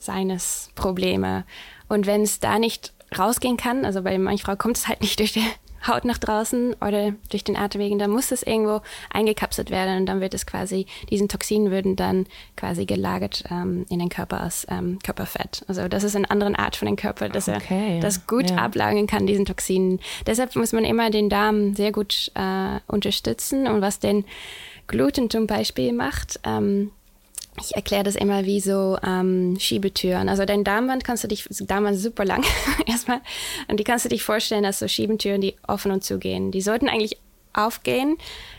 [0.00, 1.44] Sinus-Probleme.
[1.88, 5.18] Und wenn es da nicht rausgehen kann, also bei mancher Frau kommt es halt nicht
[5.18, 5.44] durch die
[5.86, 8.82] Haut nach draußen oder durch den Atemwegen, dann muss es irgendwo
[9.12, 13.98] eingekapselt werden und dann wird es quasi, diesen Toxinen würden dann quasi gelagert ähm, in
[13.98, 15.64] den Körper als ähm, Körperfett.
[15.68, 18.56] Also das ist eine andere Art von dem Körper, dass okay, er das gut ja.
[18.56, 20.00] ablagern kann, diesen Toxinen.
[20.26, 24.24] Deshalb muss man immer den Darm sehr gut äh, unterstützen und was den
[24.86, 26.90] Gluten zum Beispiel macht, ähm,
[27.58, 30.28] ich erkläre das immer wie so ähm, Schiebetüren.
[30.28, 32.44] Also dein Darmwand kannst du dich, Darmwand ist super lang
[32.86, 33.20] erstmal,
[33.68, 36.52] und die kannst du dich vorstellen als so Schiebetüren, die offen und zugehen.
[36.52, 37.18] Die sollten eigentlich
[37.52, 38.16] aufgehen,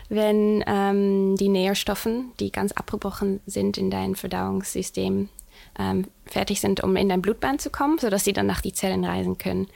[0.08, 5.28] wenn ähm, die Nährstoffen, die ganz abgebrochen sind in dein Verdauungssystem,
[5.78, 9.04] ähm, fertig sind, um in dein Blutbahn zu kommen, sodass sie dann nach die Zellen
[9.04, 9.68] reisen können.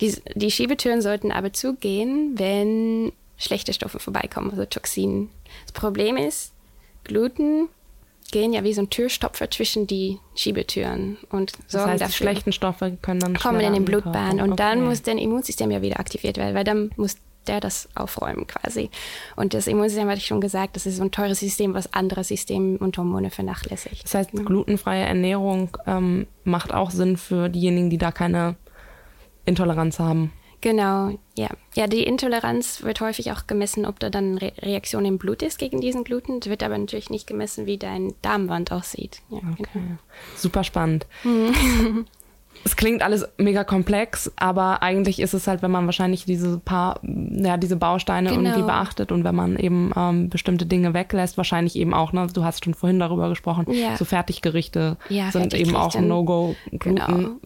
[0.00, 5.30] Die, die Schiebetüren sollten aber zugehen, wenn schlechte Stoffe vorbeikommen, also Toxinen.
[5.64, 6.52] Das Problem ist,
[7.04, 7.68] Gluten
[8.30, 12.12] gehen ja wie so ein Türstopfer zwischen die Schiebetüren und sorgen das heißt, dafür.
[12.12, 14.56] Die schlechten Stoffe können dann kommen in den Blutbahn und okay.
[14.56, 18.90] dann muss dein Immunsystem ja wieder aktiviert werden, weil dann muss der das aufräumen quasi.
[19.36, 22.24] Und das Immunsystem hatte ich schon gesagt, das ist so ein teures System, was andere
[22.24, 24.04] Systeme und Hormone vernachlässigt.
[24.04, 28.56] Das heißt, glutenfreie Ernährung ähm, macht auch Sinn für diejenigen, die da keine
[29.44, 30.32] Intoleranz haben.
[30.60, 31.48] Genau, ja.
[31.74, 35.58] Ja, die Intoleranz wird häufig auch gemessen, ob da dann Re Reaktion im Blut ist
[35.58, 36.38] gegen diesen Gluten.
[36.40, 39.20] Es wird aber natürlich nicht gemessen, wie dein Darmwand aussieht.
[39.28, 39.66] Ja, okay.
[39.72, 39.96] Genau.
[40.36, 41.06] Super spannend.
[42.64, 47.00] es klingt alles mega komplex, aber eigentlich ist es halt, wenn man wahrscheinlich diese paar,
[47.02, 48.42] ja, diese Bausteine genau.
[48.42, 52.44] irgendwie beachtet und wenn man eben ähm, bestimmte Dinge weglässt, wahrscheinlich eben auch, ne, du
[52.44, 53.96] hast schon vorhin darüber gesprochen, ja.
[53.96, 56.56] so Fertiggerichte ja, sind eben auch ein No-Go.
[56.72, 57.36] Genau.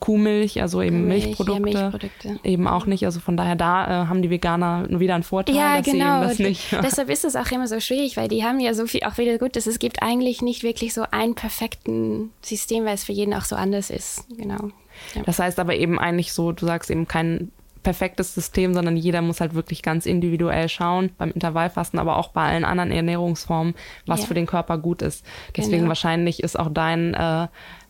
[0.00, 3.04] Kuhmilch, also eben Milch, Milchprodukte, ja, Milchprodukte, eben auch nicht.
[3.04, 6.22] Also von daher da äh, haben die Veganer wieder einen Vorteil, ja, dass genau.
[6.22, 6.72] sie das nicht.
[6.72, 6.80] Ja.
[6.82, 9.38] Deshalb ist es auch immer so schwierig, weil die haben ja so viel auch wieder
[9.38, 13.34] gut, dass es gibt eigentlich nicht wirklich so ein perfekten System, weil es für jeden
[13.34, 14.24] auch so anders ist.
[14.36, 14.70] Genau.
[15.14, 15.22] Ja.
[15.26, 17.50] Das heißt aber eben eigentlich so, du sagst eben kein
[17.82, 22.42] perfektes System, sondern jeder muss halt wirklich ganz individuell schauen, beim Intervallfasten, aber auch bei
[22.42, 23.74] allen anderen Ernährungsformen,
[24.06, 24.26] was ja.
[24.26, 25.24] für den Körper gut ist.
[25.56, 25.88] Deswegen genau.
[25.88, 27.48] wahrscheinlich ist auch dein äh,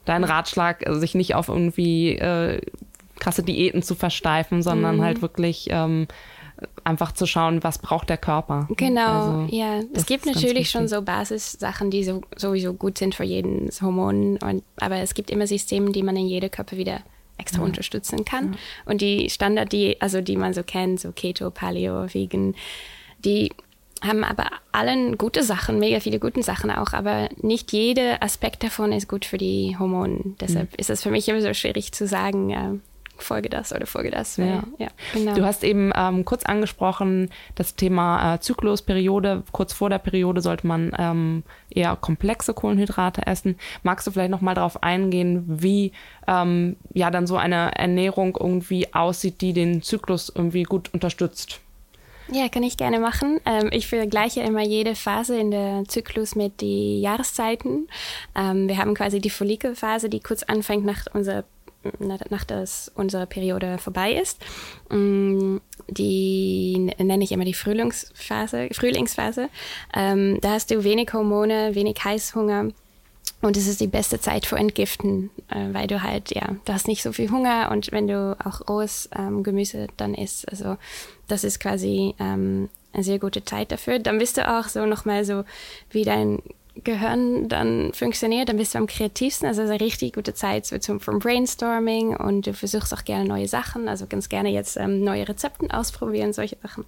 [0.09, 2.61] dein Ratschlag, also sich nicht auf irgendwie äh,
[3.19, 5.03] krasse Diäten zu versteifen, sondern mhm.
[5.03, 6.07] halt wirklich ähm,
[6.85, 8.69] einfach zu schauen, was braucht der Körper.
[8.77, 9.81] Genau, also, ja.
[9.93, 14.63] Es gibt natürlich schon so Basissachen, die so, sowieso gut sind für jeden Hormon, und,
[14.77, 17.01] aber es gibt immer Systeme, die man in jedem Körper wieder
[17.37, 17.67] extra ja.
[17.67, 18.55] unterstützen kann.
[18.55, 18.59] Ja.
[18.87, 22.55] Und die Standard, die, also die man so kennt, so Keto, Paleo, Vegan,
[23.25, 23.53] die
[24.03, 28.93] haben aber allen gute Sachen, mega viele gute Sachen auch, aber nicht jeder Aspekt davon
[28.93, 30.37] ist gut für die Hormone.
[30.41, 30.77] Deshalb mhm.
[30.79, 32.75] ist es für mich immer so schwierig zu sagen, ja,
[33.23, 34.37] folge das oder folge das.
[34.37, 34.63] Ja.
[34.79, 35.35] ja genau.
[35.35, 39.43] Du hast eben ähm, kurz angesprochen, das Thema äh, Zyklusperiode.
[39.53, 43.57] Kurz vor der Periode sollte man ähm, eher komplexe Kohlenhydrate essen.
[43.83, 45.93] Magst du vielleicht nochmal darauf eingehen, wie
[46.27, 51.61] ähm, ja dann so eine Ernährung irgendwie aussieht, die den Zyklus irgendwie gut unterstützt?
[52.31, 53.41] Ja, kann ich gerne machen.
[53.47, 57.89] Ähm, ich vergleiche immer jede Phase in der Zyklus mit den Jahreszeiten.
[58.35, 61.45] Ähm, wir haben quasi die Follikelphase, die kurz anfängt nach unserer
[62.01, 64.43] nach dass unsere Periode vorbei ist.
[64.91, 68.69] Mm, die nenne ich immer die Frühlingsphase.
[68.73, 69.49] Frühlingsphase.
[69.95, 72.71] Ähm, da hast du wenig Hormone, wenig Heißhunger.
[73.41, 76.89] Und es ist die beste Zeit für Entgiften, äh, weil du halt, ja, du hast
[76.89, 80.77] nicht so viel Hunger und wenn du auch rohes ähm, Gemüse dann isst, also
[81.29, 84.01] das ist quasi ähm, eine sehr gute Zeit dafür.
[84.01, 85.45] Dann bist du auch so nochmal so,
[85.91, 86.43] wie dein
[86.85, 89.49] Gehirn dann funktioniert, dann bist du am kreativsten.
[89.49, 93.05] Also es ist eine richtig gute Zeit so zum, vom Brainstorming und du versuchst auch
[93.05, 96.85] gerne neue Sachen, also ganz gerne jetzt ähm, neue Rezepten ausprobieren, solche Sachen.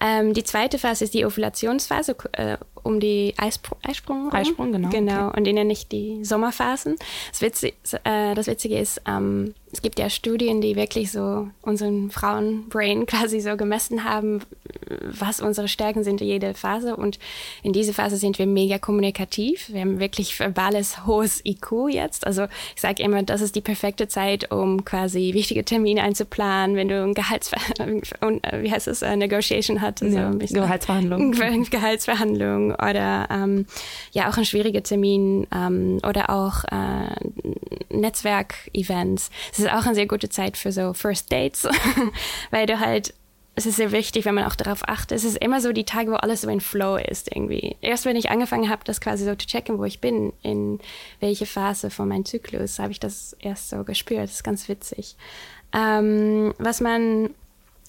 [0.00, 4.24] Ähm, die zweite Phase ist die Ovulationsphase, äh, um die Eispr Eisprung.
[4.24, 4.32] Rum.
[4.32, 4.88] Eisprung, genau.
[4.88, 5.38] Genau, okay.
[5.38, 6.96] und die nenne ich die Sommerphasen.
[7.30, 12.10] Das, Witzige, äh, das Witzige ist, ähm, es gibt ja Studien, die wirklich so unseren
[12.10, 14.42] Frauenbrain quasi so gemessen haben,
[15.02, 16.94] was unsere Stärken sind in jeder Phase.
[16.94, 17.18] Und
[17.62, 19.72] in dieser Phase sind wir mega kommunikativ.
[19.72, 22.26] Wir haben wirklich verbales hohes IQ jetzt.
[22.26, 26.88] Also ich sage immer, das ist die perfekte Zeit, um quasi wichtige Termine einzuplanen, wenn
[26.88, 30.02] du ein Gehalts wie heißt es, eine Negotiation hat.
[30.02, 31.32] Also ja, Gehaltsverhandlung.
[31.32, 33.66] Gehaltsverhandlung oder ähm,
[34.12, 37.14] ja auch ein schwieriger Termin ähm, oder auch äh,
[37.90, 39.30] Netzwerkevents.
[39.52, 41.68] Es ist auch eine sehr gute Zeit für so First Dates,
[42.50, 43.14] weil du halt
[43.54, 45.18] es ist sehr wichtig, wenn man auch darauf achtet.
[45.18, 47.76] Es ist immer so die Tage, wo alles so in Flow ist irgendwie.
[47.82, 50.78] Erst wenn ich angefangen habe, das quasi so zu checken, wo ich bin, in
[51.20, 54.24] welche Phase von meinem Zyklus, habe ich das erst so gespürt.
[54.24, 55.16] Das ist ganz witzig.
[55.74, 57.30] Ähm, was man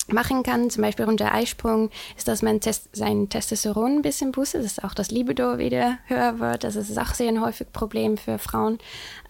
[0.08, 4.66] machen kann, zum Beispiel unter Eisprung, ist, dass man test sein Testosteron ein bisschen boostet,
[4.66, 6.63] dass auch das Libido wieder höher wird.
[6.63, 8.80] Das ist auch sehr ein häufig Problem für Frauen.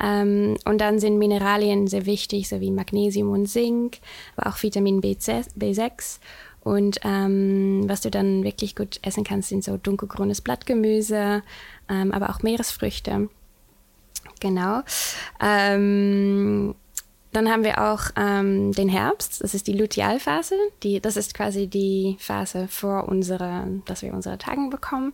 [0.01, 3.99] Ähm, und dann sind Mineralien sehr wichtig, so wie Magnesium und Zink,
[4.35, 6.19] aber auch Vitamin B6.
[6.61, 11.43] Und ähm, was du dann wirklich gut essen kannst, sind so dunkelgrünes Blattgemüse,
[11.89, 13.29] ähm, aber auch Meeresfrüchte.
[14.39, 14.81] Genau.
[15.41, 16.73] Ähm,
[17.33, 20.55] dann haben wir auch ähm, den Herbst, das ist die Lutealphase.
[20.83, 25.13] Die, das ist quasi die Phase vor unserer, dass wir unsere Tagen bekommen.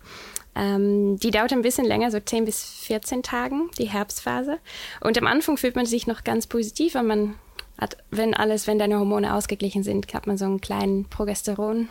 [0.56, 4.60] Ähm, die dauert ein bisschen länger, so 10 bis 14 Tagen, die Herbstphase.
[5.02, 7.36] Und am Anfang fühlt man sich noch ganz positiv, weil man
[7.80, 11.88] hat, wenn alles, wenn deine Hormone ausgeglichen sind, hat man so einen kleinen Progesteron.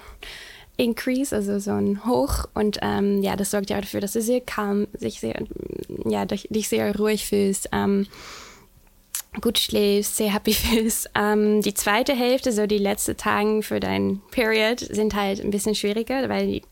[0.76, 2.44] Increase, also so ein Hoch.
[2.54, 5.42] Und ähm, ja, das sorgt ja dafür, dass du sehr calm, sich sehr,
[6.04, 7.70] ja, dich sehr ruhig fühlst.
[7.72, 8.06] Ähm,
[9.40, 11.10] gut schläfst, sehr happy bist.
[11.14, 15.74] Ähm, die zweite Hälfte, so die letzten Tage für dein Period, sind halt ein bisschen
[15.74, 16.62] schwieriger, weil die,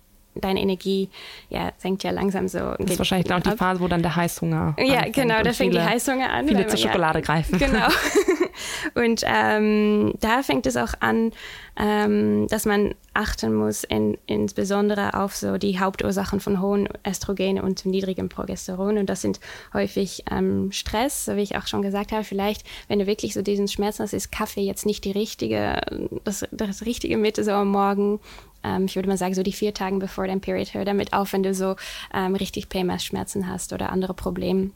[0.41, 1.09] deine Energie
[1.49, 2.75] ja, senkt ja langsam so.
[2.79, 5.81] Das ist wahrscheinlich auch die Phase, wo dann der Heißhunger Ja, genau, da fängt die
[5.81, 6.49] Heißhunger an.
[6.49, 7.59] Viele zur Schokolade ja, greifen.
[7.59, 7.89] Genau.
[8.95, 11.33] Und ähm, da fängt es auch an,
[11.79, 17.85] ähm, dass man achten muss, in, insbesondere auf so die Hauptursachen von hohen Östrogen und
[17.85, 18.99] niedrigem Progesteron.
[18.99, 19.41] Und das sind
[19.75, 22.25] häufig ähm, Stress, so wie ich auch schon gesagt habe.
[22.25, 25.81] Vielleicht, wenn du wirklich so diesen Schmerz hast, ist Kaffee jetzt nicht die richtige,
[26.25, 28.21] das, das richtige Mitte so am Morgen.
[28.67, 31.33] Ähm, ich würde mal sagen, so die vier Tage bevor dein Period, hör damit auf,
[31.33, 31.77] wenn du so
[32.13, 34.71] ähm, richtig PMS-Schmerzen hast oder andere Probleme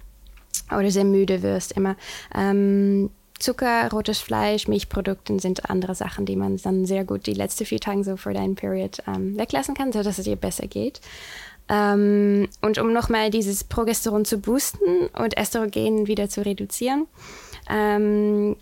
[0.70, 1.96] oder sehr müde wirst immer.
[2.34, 7.64] Ähm, Zucker, rotes Fleisch, Milchprodukte sind andere Sachen, die man dann sehr gut die letzten
[7.64, 11.00] vier Tage so vor deinem Period ähm, weglassen kann, sodass es dir besser geht.
[11.70, 17.06] Ähm, und um nochmal dieses Progesteron zu boosten und Östrogen wieder zu reduzieren,
[17.70, 18.56] ähm,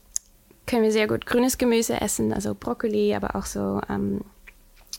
[0.67, 4.21] können wir sehr gut grünes Gemüse essen, also Brokkoli, aber auch so ähm,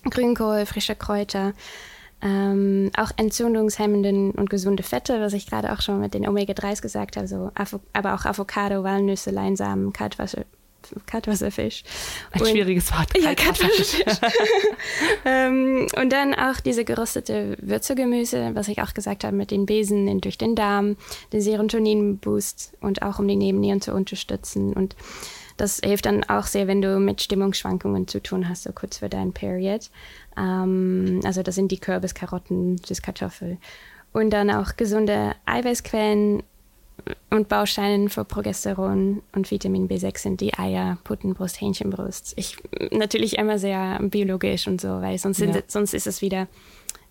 [0.04, 1.54] Grünkohl, frische Kräuter.
[2.22, 7.16] Ähm, auch entzündungshemmenden und gesunde Fette, was ich gerade auch schon mit den Omega-3s gesagt
[7.16, 7.52] habe, so
[7.94, 10.44] aber auch Avocado, Walnüsse, Leinsamen, Kaltwasser,
[11.06, 11.84] Kaltwasserfisch.
[12.32, 13.10] Ein und, schwieriges Wort.
[13.18, 14.02] Ja, Kaltwasserfisch.
[15.26, 20.20] ähm, und dann auch diese geröstete Würzegemüse, was ich auch gesagt habe, mit den Besen
[20.22, 20.98] durch den Darm,
[21.32, 24.74] den Serotonin-Boost und auch um die Nebennieren zu unterstützen.
[24.74, 24.96] Und
[25.60, 29.10] das hilft dann auch sehr, wenn du mit Stimmungsschwankungen zu tun hast, so kurz vor
[29.10, 29.90] deinem Period.
[30.38, 33.58] Ähm, also das sind die Kürbis, Karotten, das Kartoffel.
[34.14, 36.44] Und dann auch gesunde Eiweißquellen
[37.30, 42.34] und Bausteine für Progesteron und Vitamin B6 sind die Eier, Puttenbrust, Hähnchenbrust.
[42.36, 42.58] Ich
[42.92, 45.54] natürlich immer sehr biologisch und so, weil sonst, ja.
[45.68, 46.48] sonst ist es wieder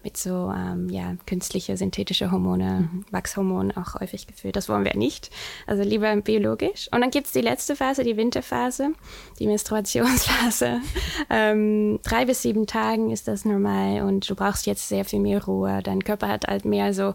[0.05, 3.05] mit so ähm, ja, künstliche, synthetische Hormone, mhm.
[3.11, 4.57] Wachshormone auch häufig gefüllt.
[4.57, 5.31] Das wollen wir nicht.
[5.67, 6.89] Also lieber biologisch.
[6.93, 8.93] Und dann gibt es die letzte Phase, die Winterphase,
[9.39, 10.81] die Menstruationsphase.
[11.31, 15.45] ähm, drei bis sieben Tagen ist das normal und du brauchst jetzt sehr viel mehr
[15.45, 15.81] Ruhe.
[15.83, 17.15] Dein Körper hat halt mehr so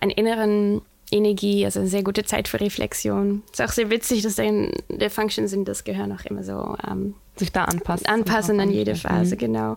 [0.00, 3.42] einen inneren Energie, also eine sehr gute Zeit für Reflexion.
[3.50, 7.14] Ist auch sehr witzig, dass der, der Function sind, das Gehirn auch immer so ähm,
[7.40, 8.08] sich da anpasst.
[8.08, 9.38] Anpassen an jede Phase, mhm.
[9.38, 9.76] genau.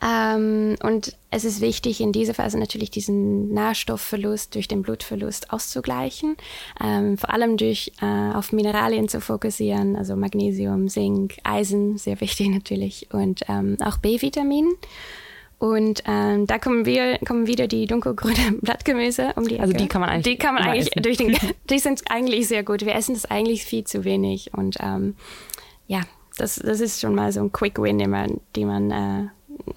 [0.00, 6.36] Ähm, und es ist wichtig, in dieser Phase natürlich diesen Nährstoffverlust durch den Blutverlust auszugleichen.
[6.82, 12.48] Ähm, vor allem durch äh, auf Mineralien zu fokussieren, also Magnesium, Zink, Eisen, sehr wichtig
[12.48, 14.68] natürlich, und ähm, auch B-Vitamin.
[15.58, 19.62] Und ähm, da kommen wir kommen wieder die dunkelgrüne Blattgemüse um die Ecke.
[19.62, 20.34] Also die kann man eigentlich.
[20.34, 21.02] Die kann man eigentlich essen.
[21.02, 21.36] durch den.
[21.70, 22.82] Die sind eigentlich sehr gut.
[22.86, 25.16] Wir essen das eigentlich viel zu wenig und ähm,
[25.88, 26.02] ja,
[26.40, 29.28] das, das ist schon mal so ein Quick Win, den man, die man äh,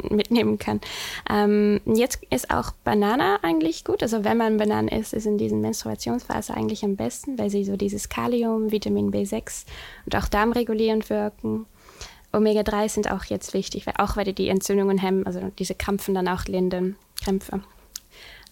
[0.09, 0.81] mitnehmen kann.
[1.29, 4.03] Ähm, jetzt ist auch Banane eigentlich gut.
[4.03, 7.77] Also wenn man Bananen isst, ist in diesen Menstruationsphase eigentlich am besten, weil sie so
[7.77, 9.65] dieses Kalium, Vitamin B6
[10.05, 11.65] und auch darmregulierend wirken.
[12.33, 16.27] Omega-3 sind auch jetzt wichtig, weil auch weil die Entzündungen hemmen, also diese Krampfen dann
[16.27, 17.61] auch lindern, Krämpfe.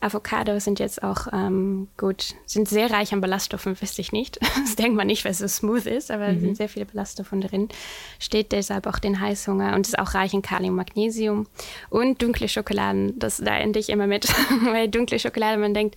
[0.02, 4.40] Avocados sind jetzt auch ähm, gut, sind sehr reich an Ballaststoffen, wüsste ich nicht.
[4.60, 6.42] Das denkt man nicht, weil es so smooth ist, aber mhm.
[6.42, 7.70] sind sehr viele Ballaststoffe drin.
[8.20, 11.48] Steht deshalb auch den Heißhunger und ist auch reich in Kalium, Magnesium
[11.90, 13.18] und dunkle Schokoladen.
[13.18, 14.28] Das da ende ich immer mit,
[14.66, 15.96] weil dunkle Schokolade, man denkt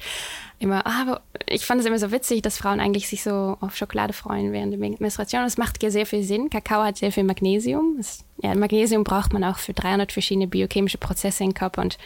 [0.59, 4.13] immer, aber ich fand es immer so witzig, dass Frauen eigentlich sich so auf Schokolade
[4.13, 5.43] freuen während der Menstruation.
[5.43, 6.51] Das macht ja sehr viel Sinn.
[6.51, 7.97] Kakao hat sehr viel Magnesium.
[7.99, 11.99] Das, ja, Magnesium braucht man auch für 300 verschiedene biochemische Prozesse im Körper und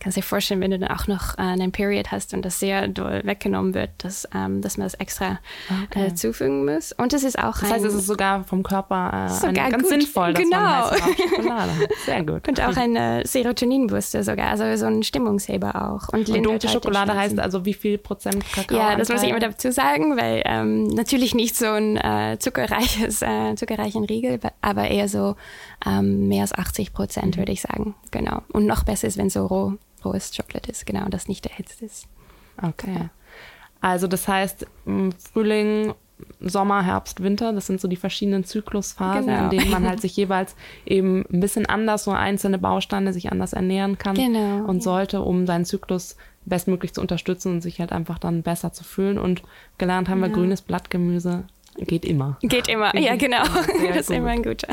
[0.00, 2.88] kannst dir vorstellen, wenn du dann auch noch äh, einen Period hast und das sehr
[2.88, 5.38] doll weggenommen wird, dass, ähm, dass man das extra
[5.84, 6.06] okay.
[6.06, 6.92] äh, zufügen muss.
[6.92, 9.92] Und es ist auch Das heißt, es ist sogar vom Körper äh, sogar ganz gut.
[9.92, 10.58] sinnvoll, dass genau.
[10.58, 11.88] man Schokolade hat.
[12.06, 12.48] Sehr gut.
[12.48, 16.08] Und auch ein äh, Serotoninbooster sogar, also so ein Stimmungsheber auch.
[16.08, 18.78] Und, und dunkle Schokolade heißt also wie viel Prozent Kakao?
[18.78, 23.22] Ja, das muss ich immer dazu sagen, weil ähm, natürlich nicht so ein äh, zuckerreiches,
[23.22, 25.36] äh, zuckerreichen Riegel, aber eher so
[25.86, 27.40] ähm, mehr als 80 Prozent, mhm.
[27.40, 27.94] würde ich sagen.
[28.10, 28.42] Genau.
[28.48, 32.06] Und noch besser ist, wenn so roh, rohes Schokolade ist, genau, das nicht erhitzt ist.
[32.62, 33.08] Okay.
[33.80, 34.66] Also das heißt,
[35.32, 35.94] Frühling,
[36.40, 39.44] Sommer, Herbst, Winter, das sind so die verschiedenen Zyklusphasen, genau.
[39.44, 43.54] in denen man halt sich jeweils eben ein bisschen anders so einzelne Bausteine sich anders
[43.54, 44.64] ernähren kann genau.
[44.66, 48.84] und sollte, um seinen Zyklus bestmöglich zu unterstützen und sich halt einfach dann besser zu
[48.84, 49.18] fühlen.
[49.18, 49.42] Und
[49.78, 50.34] gelernt haben wir ja.
[50.34, 51.44] grünes Blattgemüse
[51.78, 52.38] geht immer.
[52.42, 53.42] Geht immer, ja genau.
[53.88, 54.68] das ist immer ein guter.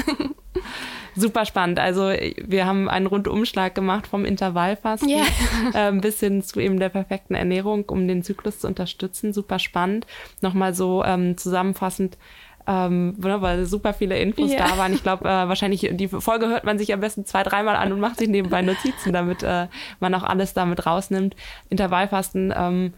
[1.15, 1.79] Super spannend.
[1.79, 2.11] Also
[2.45, 5.89] wir haben einen Rundumschlag gemacht vom Intervallfasten yeah.
[5.89, 9.33] äh, bis hin zu eben der perfekten Ernährung, um den Zyklus zu unterstützen.
[9.33, 10.05] Super spannend.
[10.41, 12.17] Nochmal so ähm, zusammenfassend
[12.67, 14.67] ähm, ne, weil super viele Infos yeah.
[14.67, 14.93] da waren.
[14.93, 17.99] Ich glaube, äh, wahrscheinlich die Folge hört man sich am besten zwei, dreimal an und
[17.99, 19.67] macht sich nebenbei Notizen, damit äh,
[19.99, 21.35] man auch alles damit rausnimmt.
[21.69, 22.93] Intervallfasten ähm,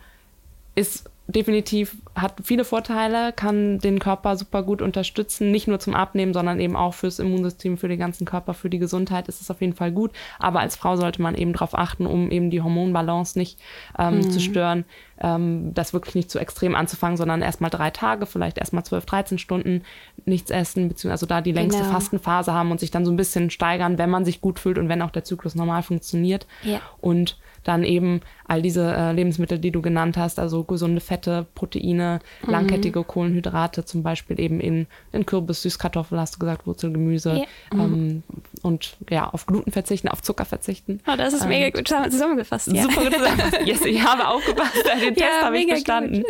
[0.74, 6.34] ist definitiv hat viele Vorteile, kann den Körper super gut unterstützen, nicht nur zum Abnehmen,
[6.34, 9.62] sondern eben auch fürs Immunsystem, für den ganzen Körper, für die Gesundheit ist es auf
[9.62, 10.12] jeden Fall gut.
[10.40, 13.60] Aber als Frau sollte man eben darauf achten, um eben die Hormonbalance nicht
[13.98, 14.32] ähm, mhm.
[14.32, 14.86] zu stören,
[15.22, 19.38] ähm, das wirklich nicht zu extrem anzufangen, sondern erstmal drei Tage, vielleicht erstmal zwölf, dreizehn
[19.38, 19.84] Stunden
[20.26, 21.94] nichts essen, beziehungsweise also da die längste genau.
[21.94, 24.90] Fastenphase haben und sich dann so ein bisschen steigern, wenn man sich gut fühlt und
[24.90, 26.48] wenn auch der Zyklus normal funktioniert.
[26.64, 26.80] Ja.
[27.02, 32.20] Und dann eben all diese äh, Lebensmittel, die du genannt hast, also gesunde Fette, Proteine,
[32.44, 32.52] mhm.
[32.52, 37.78] langkettige Kohlenhydrate, zum Beispiel eben in, in Kürbis, Süßkartoffel, hast du gesagt, Wurzelgemüse ja.
[37.78, 37.82] Mhm.
[37.82, 38.24] ähm,
[38.64, 41.00] und ja, auf Gluten verzichten, auf Zucker verzichten.
[41.08, 42.72] Oh, das ist ähm, mega gut zusammengefasst.
[42.72, 42.84] Ja.
[42.84, 43.60] Super gut zusammengefasst.
[43.66, 46.24] Yes, ich habe aufgepasst, den Test ja, habe ich bestanden.
[46.24, 46.28] Gut.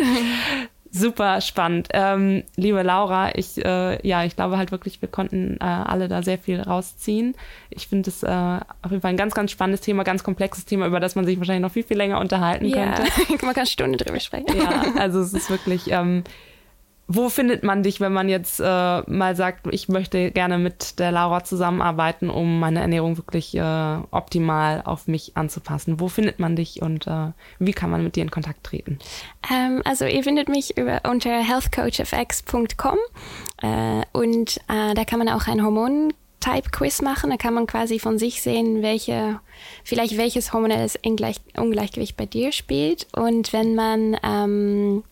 [0.92, 1.90] Super spannend.
[1.94, 6.24] Ähm, liebe Laura, ich, äh, ja, ich glaube halt wirklich, wir konnten äh, alle da
[6.24, 7.36] sehr viel rausziehen.
[7.70, 10.88] Ich finde es äh, auf jeden Fall ein ganz, ganz spannendes Thema, ganz komplexes Thema,
[10.88, 12.94] über das man sich wahrscheinlich noch viel, viel länger unterhalten ja.
[12.94, 13.12] könnte.
[13.46, 14.48] man kann Stunden drüber sprechen.
[14.58, 16.24] Ja, also es ist wirklich, ähm,
[17.12, 21.12] wo findet man dich, wenn man jetzt äh, mal sagt, ich möchte gerne mit der
[21.12, 26.00] Laura zusammenarbeiten, um meine Ernährung wirklich äh, optimal auf mich anzupassen?
[26.00, 29.00] Wo findet man dich und äh, wie kann man mit dir in Kontakt treten?
[29.52, 32.98] Ähm, also ihr findet mich über, unter healthcoachfx.com
[33.64, 37.32] äh, und äh, da kann man auch ein Hormon Type-Quiz machen.
[37.32, 39.40] Da kann man quasi von sich sehen, welche,
[39.84, 43.08] vielleicht welches hormonelles Ungleichgewicht bei dir spielt.
[43.14, 45.04] Und wenn man ähm,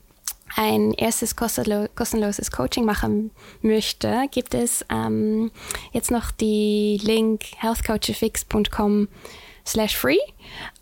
[0.58, 5.52] ein erstes kostenloses Coaching machen möchte, gibt es ähm,
[5.94, 9.08] jetzt noch die Link healthcoachfix.com
[9.68, 10.18] slash free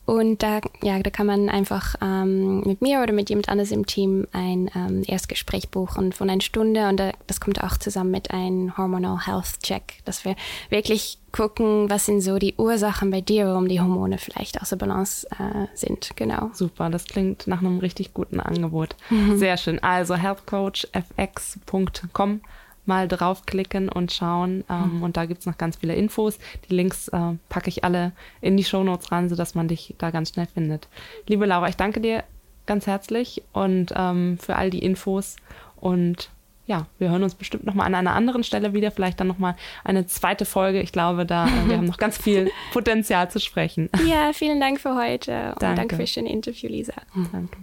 [0.05, 3.87] und da, ja, da kann man einfach ähm, mit mir oder mit jemand anderes im
[3.87, 6.87] Team ein ähm, Erstgespräch buchen von einer Stunde.
[6.87, 10.35] Und da, das kommt auch zusammen mit einem Hormonal Health Check, dass wir
[10.69, 15.27] wirklich gucken, was sind so die Ursachen bei dir, warum die Hormone vielleicht außer Balance
[15.31, 16.11] äh, sind.
[16.15, 16.51] Genau.
[16.53, 18.95] Super, das klingt nach einem richtig guten Angebot.
[19.09, 19.39] Mhm.
[19.39, 19.81] Sehr schön.
[19.81, 22.41] Also healthcoachfx.com
[22.85, 24.63] mal draufklicken und schauen.
[24.69, 25.03] Ähm, mhm.
[25.03, 26.37] Und da gibt es noch ganz viele Infos.
[26.69, 30.29] Die Links äh, packe ich alle in die Shownotes rein, sodass man dich da ganz
[30.29, 30.87] schnell findet.
[31.27, 32.23] Liebe Laura, ich danke dir
[32.65, 35.35] ganz herzlich und ähm, für all die Infos.
[35.75, 36.29] Und
[36.67, 40.07] ja, wir hören uns bestimmt nochmal an einer anderen Stelle wieder, vielleicht dann nochmal eine
[40.07, 40.81] zweite Folge.
[40.81, 43.89] Ich glaube, da äh, wir haben noch ganz viel Potenzial zu sprechen.
[44.07, 45.65] Ja, vielen Dank für heute danke.
[45.67, 46.93] und danke für das schöne Interview, Lisa.
[47.31, 47.57] Danke.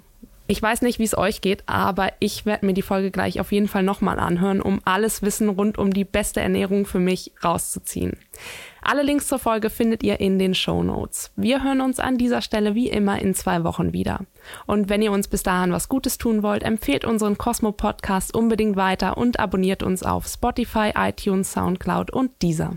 [0.53, 3.53] Ich weiß nicht, wie es euch geht, aber ich werde mir die Folge gleich auf
[3.53, 8.19] jeden Fall nochmal anhören, um alles Wissen rund um die beste Ernährung für mich rauszuziehen.
[8.83, 11.33] Alle Links zur Folge findet ihr in den Show Notes.
[11.37, 14.27] Wir hören uns an dieser Stelle wie immer in zwei Wochen wieder.
[14.67, 18.77] Und wenn ihr uns bis dahin was Gutes tun wollt, empfehlt unseren Cosmo Podcast unbedingt
[18.77, 22.77] weiter und abonniert uns auf Spotify, iTunes, Soundcloud und Deezer.